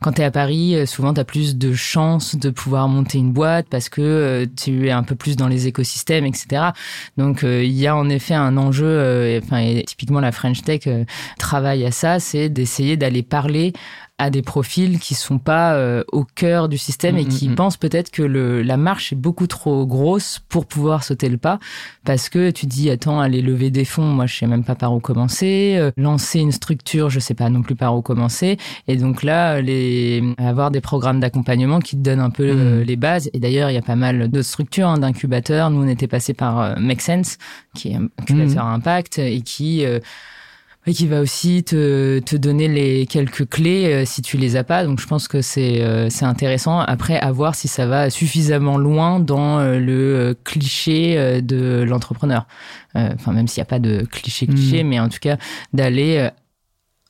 [0.00, 3.18] quand tu es à Paris euh, souvent tu as plus de chances de pouvoir monter
[3.18, 6.70] une boîte parce que euh, tu es un peu plus dans les écosystèmes etc
[7.16, 10.62] donc euh, il y a en effet un enjeu euh, enfin et typiquement la French
[10.62, 11.04] Tech euh,
[11.38, 13.72] travaille à ça c'est d'essayer d'aller parler
[14.18, 17.52] à des profils qui sont pas euh, au cœur du système et Mm, qui mm,
[17.52, 17.54] mm.
[17.56, 21.58] pensent peut-être que le, la marche est beaucoup trop grosse pour pouvoir sauter le pas
[22.04, 24.94] parce que tu dis attends aller lever des fonds moi je sais même pas par
[24.94, 28.96] où commencer euh, lancer une structure je sais pas non plus par où commencer et
[28.96, 32.82] donc là les avoir des programmes d'accompagnement qui te donnent un peu euh, Mm.
[32.82, 35.88] les bases et d'ailleurs il y a pas mal d'autres structures hein, d'incubateurs nous on
[35.88, 37.36] était passé par euh, Make Sense
[37.74, 39.98] qui est un incubateur impact et qui euh,
[40.86, 44.64] et qui va aussi te, te donner les quelques clés euh, si tu les as
[44.64, 44.84] pas.
[44.84, 46.80] Donc je pense que c'est euh, c'est intéressant.
[46.80, 52.46] Après, à voir si ça va suffisamment loin dans euh, le euh, cliché de l'entrepreneur.
[52.96, 55.36] Euh, Enfin, même s'il n'y a pas de cliché cliché, mais en tout cas
[55.72, 56.30] d'aller euh,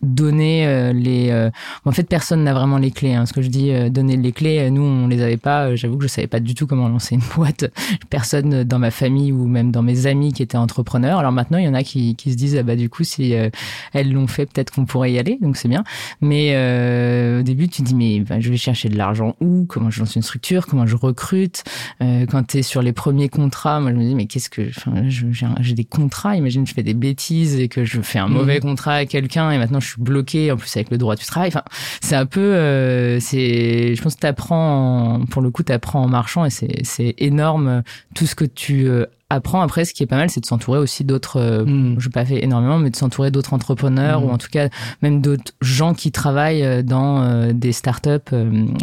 [0.02, 1.50] donner euh, les euh,
[1.87, 3.24] en fait personne n'a vraiment les clés hein.
[3.24, 5.68] ce que je dis euh, donner les clés euh, nous on les avait pas.
[5.68, 7.72] Euh, j'avoue que je savais pas du tout comment lancer une boîte
[8.11, 11.18] personne dans ma famille ou même dans mes amis qui étaient entrepreneurs.
[11.20, 13.35] Alors maintenant il y en a qui, qui se disent ah bah du coup si
[13.35, 13.48] euh,
[13.94, 15.85] elles l'ont fait peut-être qu'on pourrait y aller donc c'est bien.
[16.20, 19.64] Mais euh, au début tu te dis mais ben, je vais chercher de l'argent où?
[19.66, 20.66] Comment je lance une structure?
[20.66, 21.64] Comment je recrute?
[22.02, 24.68] Euh, quand tu es sur les premiers contrats moi je me dis mais qu'est-ce que
[24.68, 28.35] enfin j'ai des contrats imagine je fais des bêtises et que je fais un Mhm.
[28.35, 31.25] mauvais contrat à quelqu'un et maintenant je suis bloqué en plus avec le droit du
[31.25, 31.62] travail enfin
[32.03, 36.09] c'est un peu euh, c'est je pense que t'apprends en- pour le coup t'apprends en
[36.09, 37.81] marchant et c'est c'est énorme euh,
[38.14, 40.79] tout ce que tu euh, apprends après ce qui est pas mal c'est de s'entourer
[40.79, 41.97] aussi d'autres euh, Mm.
[41.99, 44.27] je pas fait énormément mais de s'entourer d'autres entrepreneurs Mhm.
[44.27, 44.68] ou en tout cas
[45.03, 48.33] même d'autres gens qui travaillent euh, dans des startups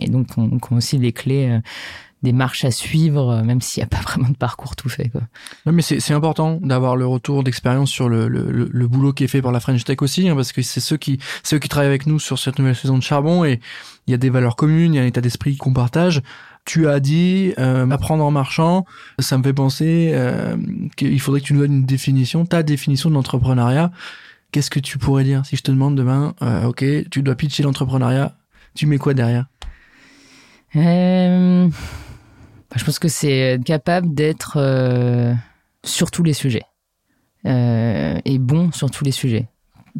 [0.01, 1.59] et donc qui ont, aussi les clés
[2.23, 5.09] des marches à suivre euh, même s'il n'y a pas vraiment de parcours tout fait
[5.09, 5.21] quoi.
[5.65, 9.23] Non, mais c'est important d'avoir le retour d'expérience sur le, le, le, le boulot qui
[9.23, 11.59] est fait par la French Tech aussi, hein, parce que c'est ceux qui c'est eux
[11.59, 13.59] qui travaillent avec nous sur cette nouvelle saison de Charbon et
[14.07, 16.21] il y a des valeurs communes, il y a un état d'esprit qu'on partage.
[16.65, 18.85] Tu as dit euh, apprendre en marchant,
[19.19, 20.55] ça me fait penser euh,
[20.95, 23.91] qu'il faudrait que tu nous donnes une définition, ta définition de l'entrepreneuriat.
[24.51, 27.63] Qu'est-ce que tu pourrais dire si je te demande demain, euh, ok, tu dois pitcher
[27.63, 28.35] l'entrepreneuriat,
[28.75, 29.45] tu mets quoi derrière?
[30.75, 31.67] Euh,
[32.75, 34.57] je pense que c'est être capable d'être
[35.83, 36.65] sur tous les sujets
[37.45, 39.49] et bon sur tous les sujets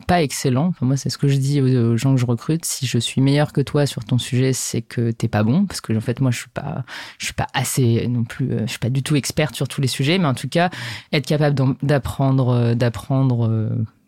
[0.08, 0.68] pas excellent.
[0.68, 2.66] Enfin, moi, c'est ce que je dis aux, gens que je recrute.
[2.66, 5.82] Si je suis meilleur que toi sur ton sujet, c'est que t'es pas bon, parce
[5.82, 6.84] que en fait, moi, je suis pas,
[7.18, 9.82] je suis pas assez non plus, euh, je suis pas du tout experte sur tous
[9.82, 10.70] les sujets, mais en tout cas,
[11.12, 13.50] être capable d'apprendre, euh, d'apprendre.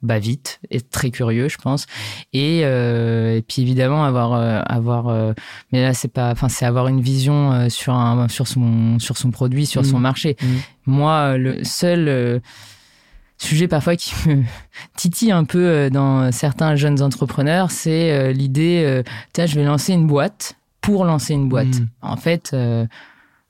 [0.04, 1.86] Euh, bah vite, être très curieux, je pense,
[2.34, 4.34] et, et puis évidemment avoir
[4.70, 5.34] avoir,
[5.72, 9.32] mais là c'est pas, enfin c'est avoir une vision sur un sur son sur son
[9.32, 10.02] produit, sur son mmh.
[10.02, 10.38] marché.
[10.42, 10.48] Mmh.
[10.88, 12.42] Moi, le seul
[13.44, 14.44] sujet parfois qui me
[14.96, 19.66] titille un peu euh, dans certains jeunes entrepreneurs, c'est euh, l'idée, euh, tiens, je vais
[19.66, 21.80] lancer une boîte pour lancer une boîte.
[21.80, 21.88] Hmm.
[22.02, 22.88] En fait, il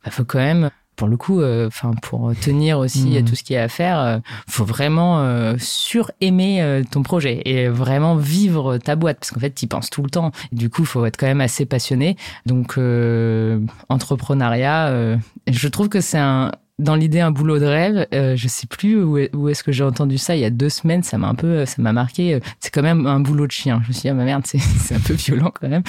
[0.04, 3.26] bah, faut quand même pour le coup, enfin pour tenir aussi hmm.
[3.26, 8.78] tout ce qu'il y a à faire, faut vraiment suraimer ton projet et vraiment vivre
[8.78, 10.32] ta boîte parce qu'en fait, tu y penses tout le temps.
[10.52, 12.18] du coup, il faut être quand même assez passionné.
[12.46, 12.80] Donc,
[13.90, 18.66] entrepreneuriat, je trouve que c'est un, dans l'idée un boulot de rêve, euh, je sais
[18.66, 19.18] plus où,
[19.50, 21.82] est-ce que j'ai entendu ça il y a deux semaines, ça m'a un peu, ça
[21.82, 22.40] m'a marqué.
[22.60, 23.80] C'est quand même un boulot de chien.
[23.84, 24.58] Je me suis dit ah ma merde, c'est
[24.96, 25.84] un peu violent quand même.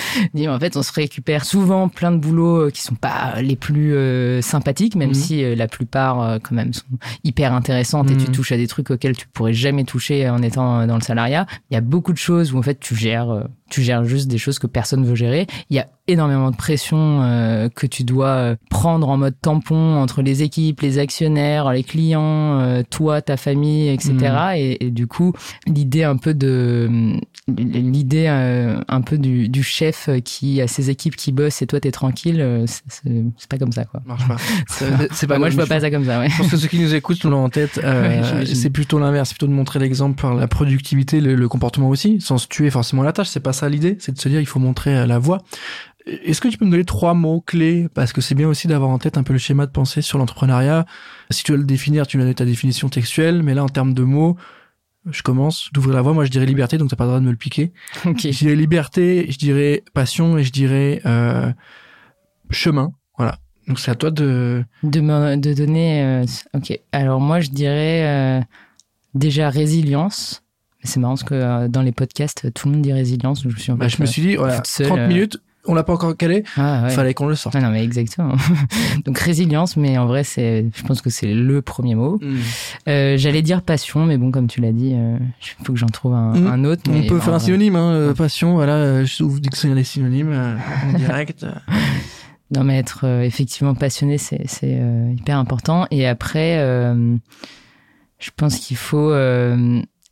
[0.48, 3.94] En fait on se récupère souvent plein de boulots euh, qui sont pas les plus
[3.94, 5.14] euh, sympathiques, même mhm.
[5.14, 6.84] si la plupart quand même sont
[7.24, 8.32] hyper intéressantes et tu mhm.
[8.32, 11.46] touches à des trucs auxquels tu pourrais jamais toucher en étant dans le salariat.
[11.70, 14.38] Il y a beaucoup de choses où en fait tu gères tu gères juste des
[14.38, 15.46] choses que personne veut gérer.
[15.70, 19.96] Il y a énormément de pression euh, que tu dois euh, prendre en mode tampon
[19.96, 24.12] entre les équipes, les actionnaires, les clients, euh, toi, ta famille, etc.
[24.12, 24.56] Mm.
[24.56, 25.32] Et, et, du coup,
[25.66, 31.30] l'idée un peu de l'idée un peu du, du, chef qui a ses équipes qui
[31.30, 34.00] bossent et toi t'es tranquille, c'est pas comme ça quoi.
[34.06, 34.36] Marche pas.
[35.12, 35.38] C'est pas.
[35.38, 36.20] moi je vois pas ça comme ça.
[36.20, 36.30] Ouais.
[36.30, 37.80] Je pense que ceux qui nous écoutent l'ont en tête.
[38.46, 42.38] c'est plutôt l'inverse, plutôt de montrer l'exemple par la productivité, le, le, comportement aussi, sans
[42.38, 43.28] se tuer forcément la tâche.
[43.28, 45.42] C'est pas ça l'idée, c'est de se dire il faut montrer la voie.
[46.06, 48.90] Est-ce que tu peux me donner trois mots clés Parce que c'est bien aussi d'avoir
[48.90, 50.84] en tête un peu le schéma de pensée sur l'entrepreneuriat.
[51.30, 53.94] Si tu veux le définir, tu me donnes ta définition textuelle, mais là, en termes
[53.94, 54.36] de mots,
[55.10, 56.12] je commence d'ouvrir la voie.
[56.12, 57.72] Moi, je dirais liberté, donc t'as pas le droit de me le piquer.
[58.04, 58.32] Okay.
[58.32, 61.50] Je dirais liberté, je dirais passion et je dirais euh,
[62.50, 62.92] chemin.
[63.16, 63.38] Voilà.
[63.66, 64.64] Donc c'est à toi de...
[64.82, 66.02] De, me, de donner...
[66.02, 66.78] Euh, ok.
[66.92, 68.40] Alors moi, je dirais euh,
[69.14, 70.42] déjà résilience.
[70.82, 73.42] C'est marrant parce que euh, dans les podcasts, tout le monde dit résilience.
[73.42, 76.44] je, suis bah, je me suis dit, voilà, 30 minutes, on l'a pas encore calé.
[76.56, 77.54] Ah, Fallait qu'on le sorte.
[77.56, 78.34] non, mais exactement.
[79.04, 82.18] Donc résilience, mais en vrai, c'est, je pense que c'est le premier mot.
[82.20, 82.36] Mm.
[82.88, 85.16] Euh, j'allais dire passion, mais bon, comme tu l'as dit, euh,
[85.60, 86.46] il faut que j'en trouve un, mm.
[86.46, 86.82] un autre.
[86.90, 88.54] On peut faire un synonyme, hein, euh, passion.
[88.54, 90.58] Voilà, je vous dis que c'est des synonymes
[90.92, 91.46] en direct.
[92.50, 94.80] non, mais être effectivement passionné, c'est, c'est
[95.16, 95.86] hyper important.
[95.90, 96.56] Et après,
[98.18, 99.14] je pense qu'il faut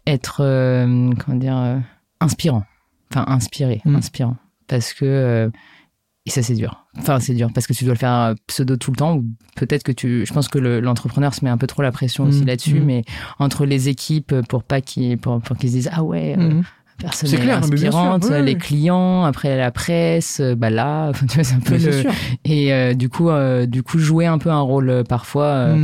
[0.06, 1.82] être, comment dire,
[2.20, 2.64] inspirant.
[3.10, 3.96] Enfin, inspiré, mm.
[3.96, 4.36] inspirant
[4.72, 5.50] parce que euh,
[6.24, 6.87] et ça c'est dur.
[6.98, 9.24] Enfin c'est dur parce que tu dois le faire euh, pseudo tout le temps ou
[9.54, 12.42] peut-être que tu je pense que l'entrepreneur se met un peu trop la pression aussi
[12.42, 12.85] mmh, là-dessus mmh.
[12.85, 13.04] mais
[13.38, 16.62] entre les équipes pour pas qu'ils pour, pour qu'ils se disent ah ouais euh, mmh.
[16.96, 21.76] personne n'est inspirante, les clients, après la presse, bah là, tu vois, c'est un peu
[21.76, 22.04] le...
[22.44, 23.28] Et du coup,
[23.66, 25.74] du coup, jouer un peu un rôle parfois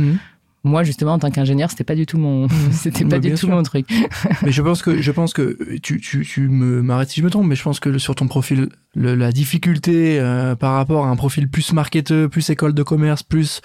[0.63, 3.63] moi justement en tant qu'ingénieur c'était pas du tout mon c'était pas du tout mon
[3.63, 3.87] truc.
[4.43, 7.29] Mais je pense que je pense que tu tu tu me m'arrêtes si je me
[7.29, 11.15] trompe mais je pense que sur ton profil la difficulté euh, par rapport à un
[11.15, 13.61] profil plus marketeur plus école de commerce plus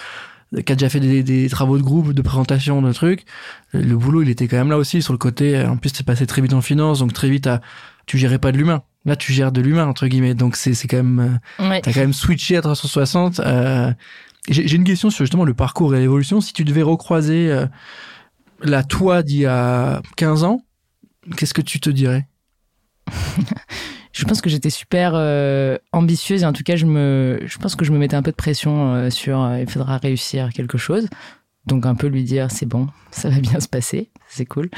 [0.64, 3.24] qui a déjà fait des, des, travaux de groupe de présentation de trucs
[3.72, 6.26] le boulot il était quand même là aussi sur le côté en plus c'est passé
[6.26, 7.60] très vite en finance donc très vite à
[8.06, 8.82] tu gérais pas de l'humain.
[9.06, 11.80] Là tu gères de l'humain entre guillemets donc c'est c'est quand même ouais.
[11.80, 13.92] t'as quand même switché à 360 euh,
[14.48, 16.40] j'ai une question sur justement le parcours et l'évolution.
[16.40, 17.66] Si tu devais recroiser euh,
[18.60, 20.60] la toi d'il y a 15 ans,
[21.36, 22.28] qu'est-ce que tu te dirais?
[24.12, 27.74] Je pense que j'étais super euh, ambitieuse et en tout cas, je, me, je pense
[27.74, 31.08] que je me mettais un peu de pression euh, sur il faudra réussir quelque chose.
[31.66, 34.70] Donc un peu lui dire c'est bon, ça va bien se passer, c'est cool.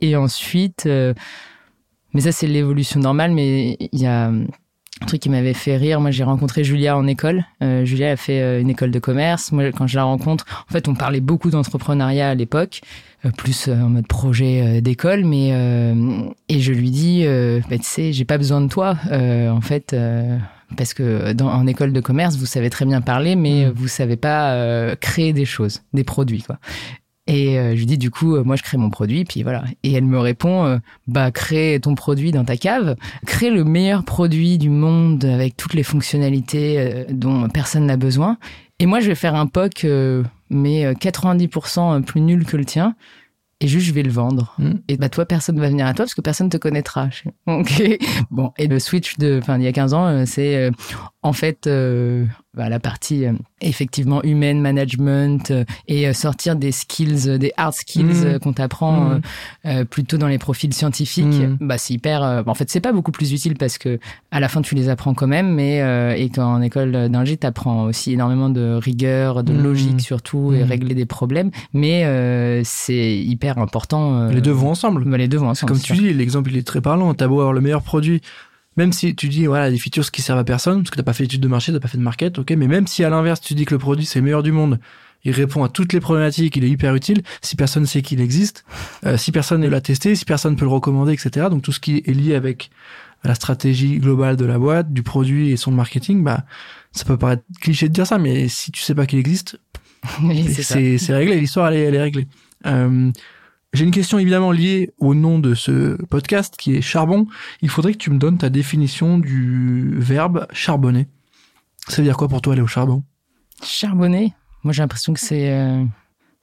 [0.00, 4.30] Et ensuite, mais ça c'est l'évolution normale, mais il y a
[5.02, 6.00] un truc qui m'avait fait rire.
[6.00, 7.44] Moi, j'ai rencontré Julia en école.
[7.62, 9.50] Euh, Julia a fait euh, une école de commerce.
[9.50, 12.80] Moi, quand je la rencontre, en fait, on parlait beaucoup d'entrepreneuriat à l'époque,
[13.24, 15.24] euh, plus en mode projet d'école.
[15.24, 15.48] Mais
[16.48, 17.24] et je lui dis,
[17.68, 19.96] bah, tu sais, j'ai pas besoin de toi, en fait.
[20.76, 23.72] parce que dans, en école de commerce, vous savez très bien parler, mais mmh.
[23.74, 26.58] vous savez pas créer des choses, des produits, quoi.
[27.26, 29.64] Et euh, je lui dis du coup, euh, moi je crée mon produit, puis voilà.
[29.82, 34.04] Et elle me répond, euh, bah crée ton produit dans ta cave, crée le meilleur
[34.04, 38.36] produit du monde avec toutes les fonctionnalités dont personne n'a besoin.
[38.78, 39.86] Et moi je vais faire un POC,
[40.50, 42.94] mais 90% plus nul que le tien.
[43.60, 44.52] Et juste, je vais le vendre.
[44.58, 44.74] Hmm.
[44.88, 47.08] Et bah, toi, personne va venir à toi parce que personne te connaîtra.
[47.46, 47.82] Ok.
[48.30, 48.52] Bon.
[48.58, 50.70] Et le switch de, enfin, il y a 15 ans, c'est,
[51.24, 53.32] en fait, euh, bah, la partie euh,
[53.62, 58.38] effectivement humaine, management euh, et sortir des skills, des hard skills mmh.
[58.40, 59.18] qu'on t'apprend
[59.64, 59.84] mmh.
[59.86, 61.56] plutôt dans les profils scientifiques, mmh.
[61.62, 62.44] bah c'est hyper.
[62.46, 63.98] en fait, c'est pas beaucoup plus utile parce que
[64.30, 65.78] à la fin tu les apprends quand même, mais
[66.18, 71.06] et qu'en école d'ingé t'apprends aussi énormément de rigueur, de logique surtout et régler des
[71.06, 74.28] problèmes, mais c'est hyper important.
[74.28, 75.04] les deux vont ensemble.
[75.04, 75.72] Bah, les deux vont ensemble.
[75.72, 77.14] Comme tu dis, l'exemple il est très parlant.
[77.14, 78.20] T'as beau avoir le meilleur produit
[78.76, 81.12] même si tu dis voilà des features qui servent à personne parce que t'as pas
[81.12, 83.40] fait d'études de marché, t'as pas fait de market, ok, mais même si à l'inverse
[83.40, 84.78] tu dis que le produit c'est le meilleur du monde,
[85.24, 87.22] il répond à toutes les problématiques, il est hyper utile.
[87.40, 88.64] Si personne sait qu'il existe,
[89.06, 91.46] euh, si personne ne l'a testé, si personne peut le recommander, etc.
[91.50, 92.70] Donc tout ce qui est lié avec
[93.24, 96.44] la stratégie globale de la boîte, du produit et son marketing, bah
[96.92, 99.58] ça peut paraître cliché de dire ça, mais si tu sais pas qu'il existe,
[100.60, 102.28] c'est réglé, l'histoire elle, elle est, réglée.
[102.66, 103.10] Euh,
[103.74, 107.26] j'ai une question évidemment liée au nom de ce podcast qui est charbon.
[107.60, 111.08] Il faudrait que tu me donnes ta définition du verbe charbonner.
[111.88, 113.02] Ça veut dire quoi pour toi aller au charbon?
[113.64, 114.32] Charbonner
[114.62, 115.84] Moi j'ai l'impression que c'est euh,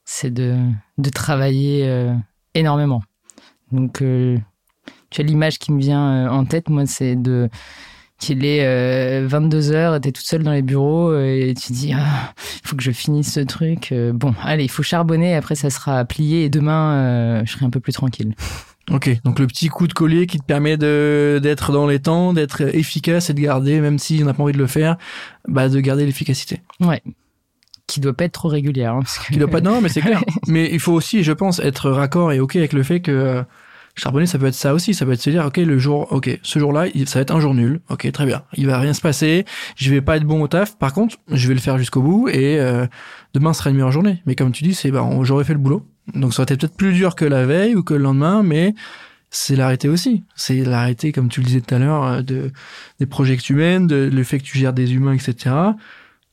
[0.04, 0.58] c'est de,
[0.98, 2.13] de travailler euh,
[2.54, 3.02] énormément.
[3.72, 4.38] Donc euh,
[5.10, 7.50] tu as l'image qui me vient en tête, moi c'est de
[8.22, 11.74] qu'il est 22 euh, h tu es toute seule dans les bureaux euh, et tu
[11.74, 13.92] dis ah, il faut que je finisse ce truc.
[13.92, 17.70] Euh, bon, allez, il faut charbonner, après ça sera plié et demain je serai un
[17.70, 18.34] peu plus tranquille.
[18.90, 22.34] Ok, donc le petit coup de collier qui te permet de d'être dans les temps,
[22.34, 24.98] d'être efficace et de garder, même si on n'a pas envie de le faire,
[25.48, 26.62] bah de garder l'efficacité.
[26.80, 27.02] Ouais
[27.88, 28.94] qui doit pas être trop régulière.
[28.94, 30.24] Hein, Qui doit pas, non, mais c'est clair.
[30.48, 33.44] mais il faut aussi, je pense, être raccord et ok avec le fait que
[33.95, 34.93] Charbonner, ça peut être ça aussi.
[34.93, 37.39] Ça peut être se dire, ok, le jour, ok, ce jour-là, ça va être un
[37.39, 37.82] jour nul.
[37.89, 38.43] Ok, très bien.
[38.56, 39.45] Il va rien se passer.
[39.75, 40.77] Je vais pas être bon au taf.
[40.77, 42.88] Par contre, je vais le faire jusqu'au bout et euh,
[43.34, 44.21] demain sera une meilleure journée.
[44.25, 45.86] Mais comme tu dis, c'est, bah, j'aurais fait le boulot.
[46.15, 48.73] Donc ça aurait été peut-être plus dur que la veille ou que le lendemain, mais
[49.30, 50.23] c'est l'arrêté aussi.
[50.36, 52.51] C'est l'arrêté, comme tu le disais tout à l'heure, euh, de
[52.99, 55.56] des projets humaines, de le fait que tu gères des humains, etc.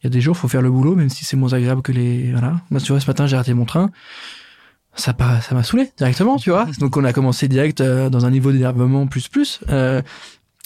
[0.01, 1.93] Il y a des jours, faut faire le boulot, même si c'est moins agréable que
[1.93, 2.61] les, voilà.
[2.71, 3.91] Moi, tu vois, ce matin, j'ai raté mon train
[4.99, 6.67] ça ça m'a saoulé directement, tu vois.
[6.79, 9.61] Donc on a commencé direct euh, dans un niveau d'énervement plus plus.
[9.69, 10.03] Euh,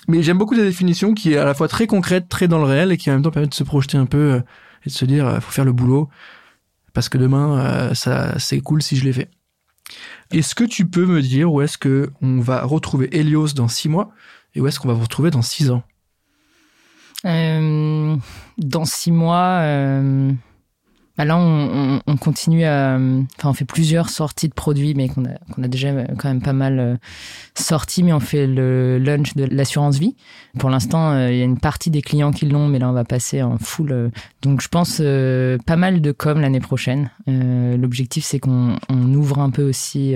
[0.08, 2.64] mais j'aime beaucoup la définition qui est à la fois très concrète, très dans le
[2.64, 4.40] réel et qui en même temps permet de se projeter un peu euh,
[4.84, 6.08] et de se dire faut faire le boulot
[6.92, 9.30] parce que demain ça c'est cool si je l'ai fait.
[10.32, 13.88] Est-ce que tu peux me dire où est-ce que on va retrouver Helios dans six
[13.88, 14.10] mois
[14.54, 15.84] et où est-ce qu'on va vous retrouver dans six ans?
[17.24, 19.60] Dans six mois
[21.18, 22.94] bah là, on, on, continue à.
[23.38, 26.40] Enfin, on fait plusieurs sorties de produits, mais qu'on a, qu'on a déjà quand même
[26.40, 26.96] pas mal euh,
[27.54, 28.02] sortis.
[28.02, 30.16] Mais on fait le launch de l'assurance vie.
[30.58, 32.92] Pour l'instant, euh, il y a une partie des clients qui l'ont, mais là, on
[32.94, 33.92] va passer en full.
[33.92, 34.08] Euh,
[34.40, 35.02] donc, je pense
[35.66, 37.10] pas mal de com l'année prochaine.
[37.26, 40.14] L'objectif, c'est qu'on on ouvre un peu aussi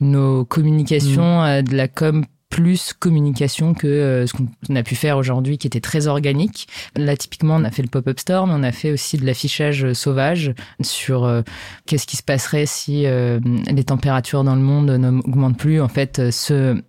[0.00, 1.44] nos communications mmh.
[1.44, 5.66] à de la com plus communication que euh, ce qu'on a pu faire aujourd'hui qui
[5.66, 6.68] était très organique.
[6.96, 9.92] Là, typiquement, on a fait le pop-up store, mais on a fait aussi de l'affichage
[9.92, 11.42] sauvage sur euh,
[11.86, 13.38] qu'est-ce qui se passerait si euh,
[13.70, 15.80] les températures dans le monde n'augmentent plus.
[15.80, 16.82] En fait, ce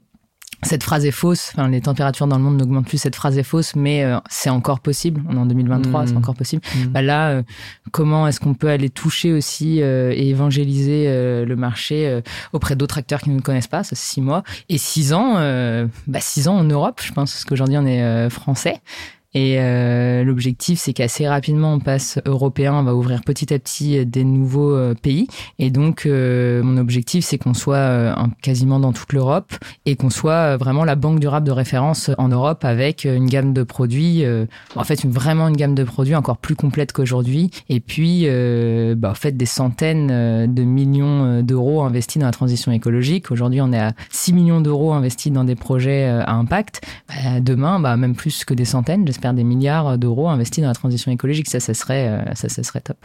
[0.63, 1.51] cette phrase est fausse.
[1.53, 2.99] Enfin, les températures dans le monde n'augmentent plus.
[2.99, 5.21] Cette phrase est fausse, mais euh, c'est encore possible.
[5.27, 6.17] On est en 2023, c'est mmh.
[6.17, 6.61] encore possible.
[6.75, 6.87] Mmh.
[6.87, 7.43] Bah là, euh,
[7.91, 11.05] comment est-ce qu'on peut aller toucher aussi euh, et évangéliser
[11.45, 12.21] le marché
[12.53, 13.83] auprès d'autres acteurs qui ne nous connaissent pas?
[13.83, 15.33] Ça, c'est six mois et six ans.
[16.07, 18.81] bah six ans en Europe, je pense, parce qu'aujourd'hui on est français.
[19.33, 24.05] Et euh, l'objectif, c'est qu'assez rapidement, on passe européen, on va ouvrir petit à petit
[24.05, 25.27] des nouveaux euh, pays.
[25.57, 29.53] Et donc, euh, mon objectif, c'est qu'on soit euh, quasiment dans toute l'Europe
[29.85, 33.63] et qu'on soit vraiment la banque durable de référence en Europe avec une gamme de
[33.63, 34.23] produits,
[34.75, 37.51] en fait, vraiment une gamme de produits encore plus complète qu'aujourd'hui.
[37.69, 38.27] Et puis,
[38.95, 40.07] bah, en fait, des centaines
[40.53, 43.31] de millions d'euros investis dans la transition écologique.
[43.31, 46.81] Aujourd'hui, on est à 6 millions d'euros investis dans des projets à impact.
[47.07, 50.73] Bah, demain, bah, même plus que des centaines, faire des milliards d'euros investis dans la
[50.73, 51.49] transition écologique.
[51.49, 52.97] Ça, ça serait, euh, ça, ça serait top.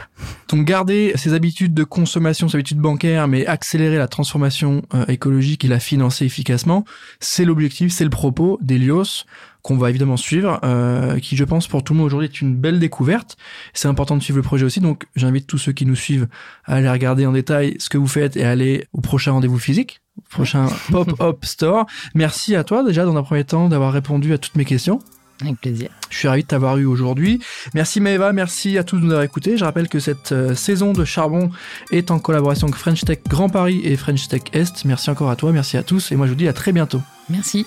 [0.49, 5.63] Donc garder ses habitudes de consommation, ses habitudes bancaires, mais accélérer la transformation euh, écologique
[5.65, 6.85] et la financer efficacement,
[7.19, 9.25] c'est l'objectif, c'est le propos d'Elios
[9.67, 12.55] qu'on va évidemment suivre, euh, qui je pense pour tout le monde aujourd'hui est une
[12.55, 13.35] belle découverte.
[13.73, 16.29] C'est important de suivre le projet aussi, donc j'invite tous ceux qui nous suivent
[16.63, 19.59] à aller regarder en détail ce que vous faites et à aller au prochain rendez-vous
[19.59, 19.99] physique,
[20.29, 21.85] prochain pop-up store.
[22.15, 24.99] Merci à toi déjà dans un premier temps d'avoir répondu à toutes mes questions.
[25.41, 25.89] Avec plaisir.
[26.09, 27.41] Je suis ravi de t'avoir eu aujourd'hui.
[27.73, 29.57] Merci Maëva, merci à tous de nous avoir écoutés.
[29.57, 31.51] Je rappelle que cette euh, saison de Charbon
[31.91, 34.85] est en collaboration avec French Tech Grand Paris et French Tech Est.
[34.85, 37.01] Merci encore à toi, merci à tous et moi je vous dis à très bientôt.
[37.29, 37.65] Merci.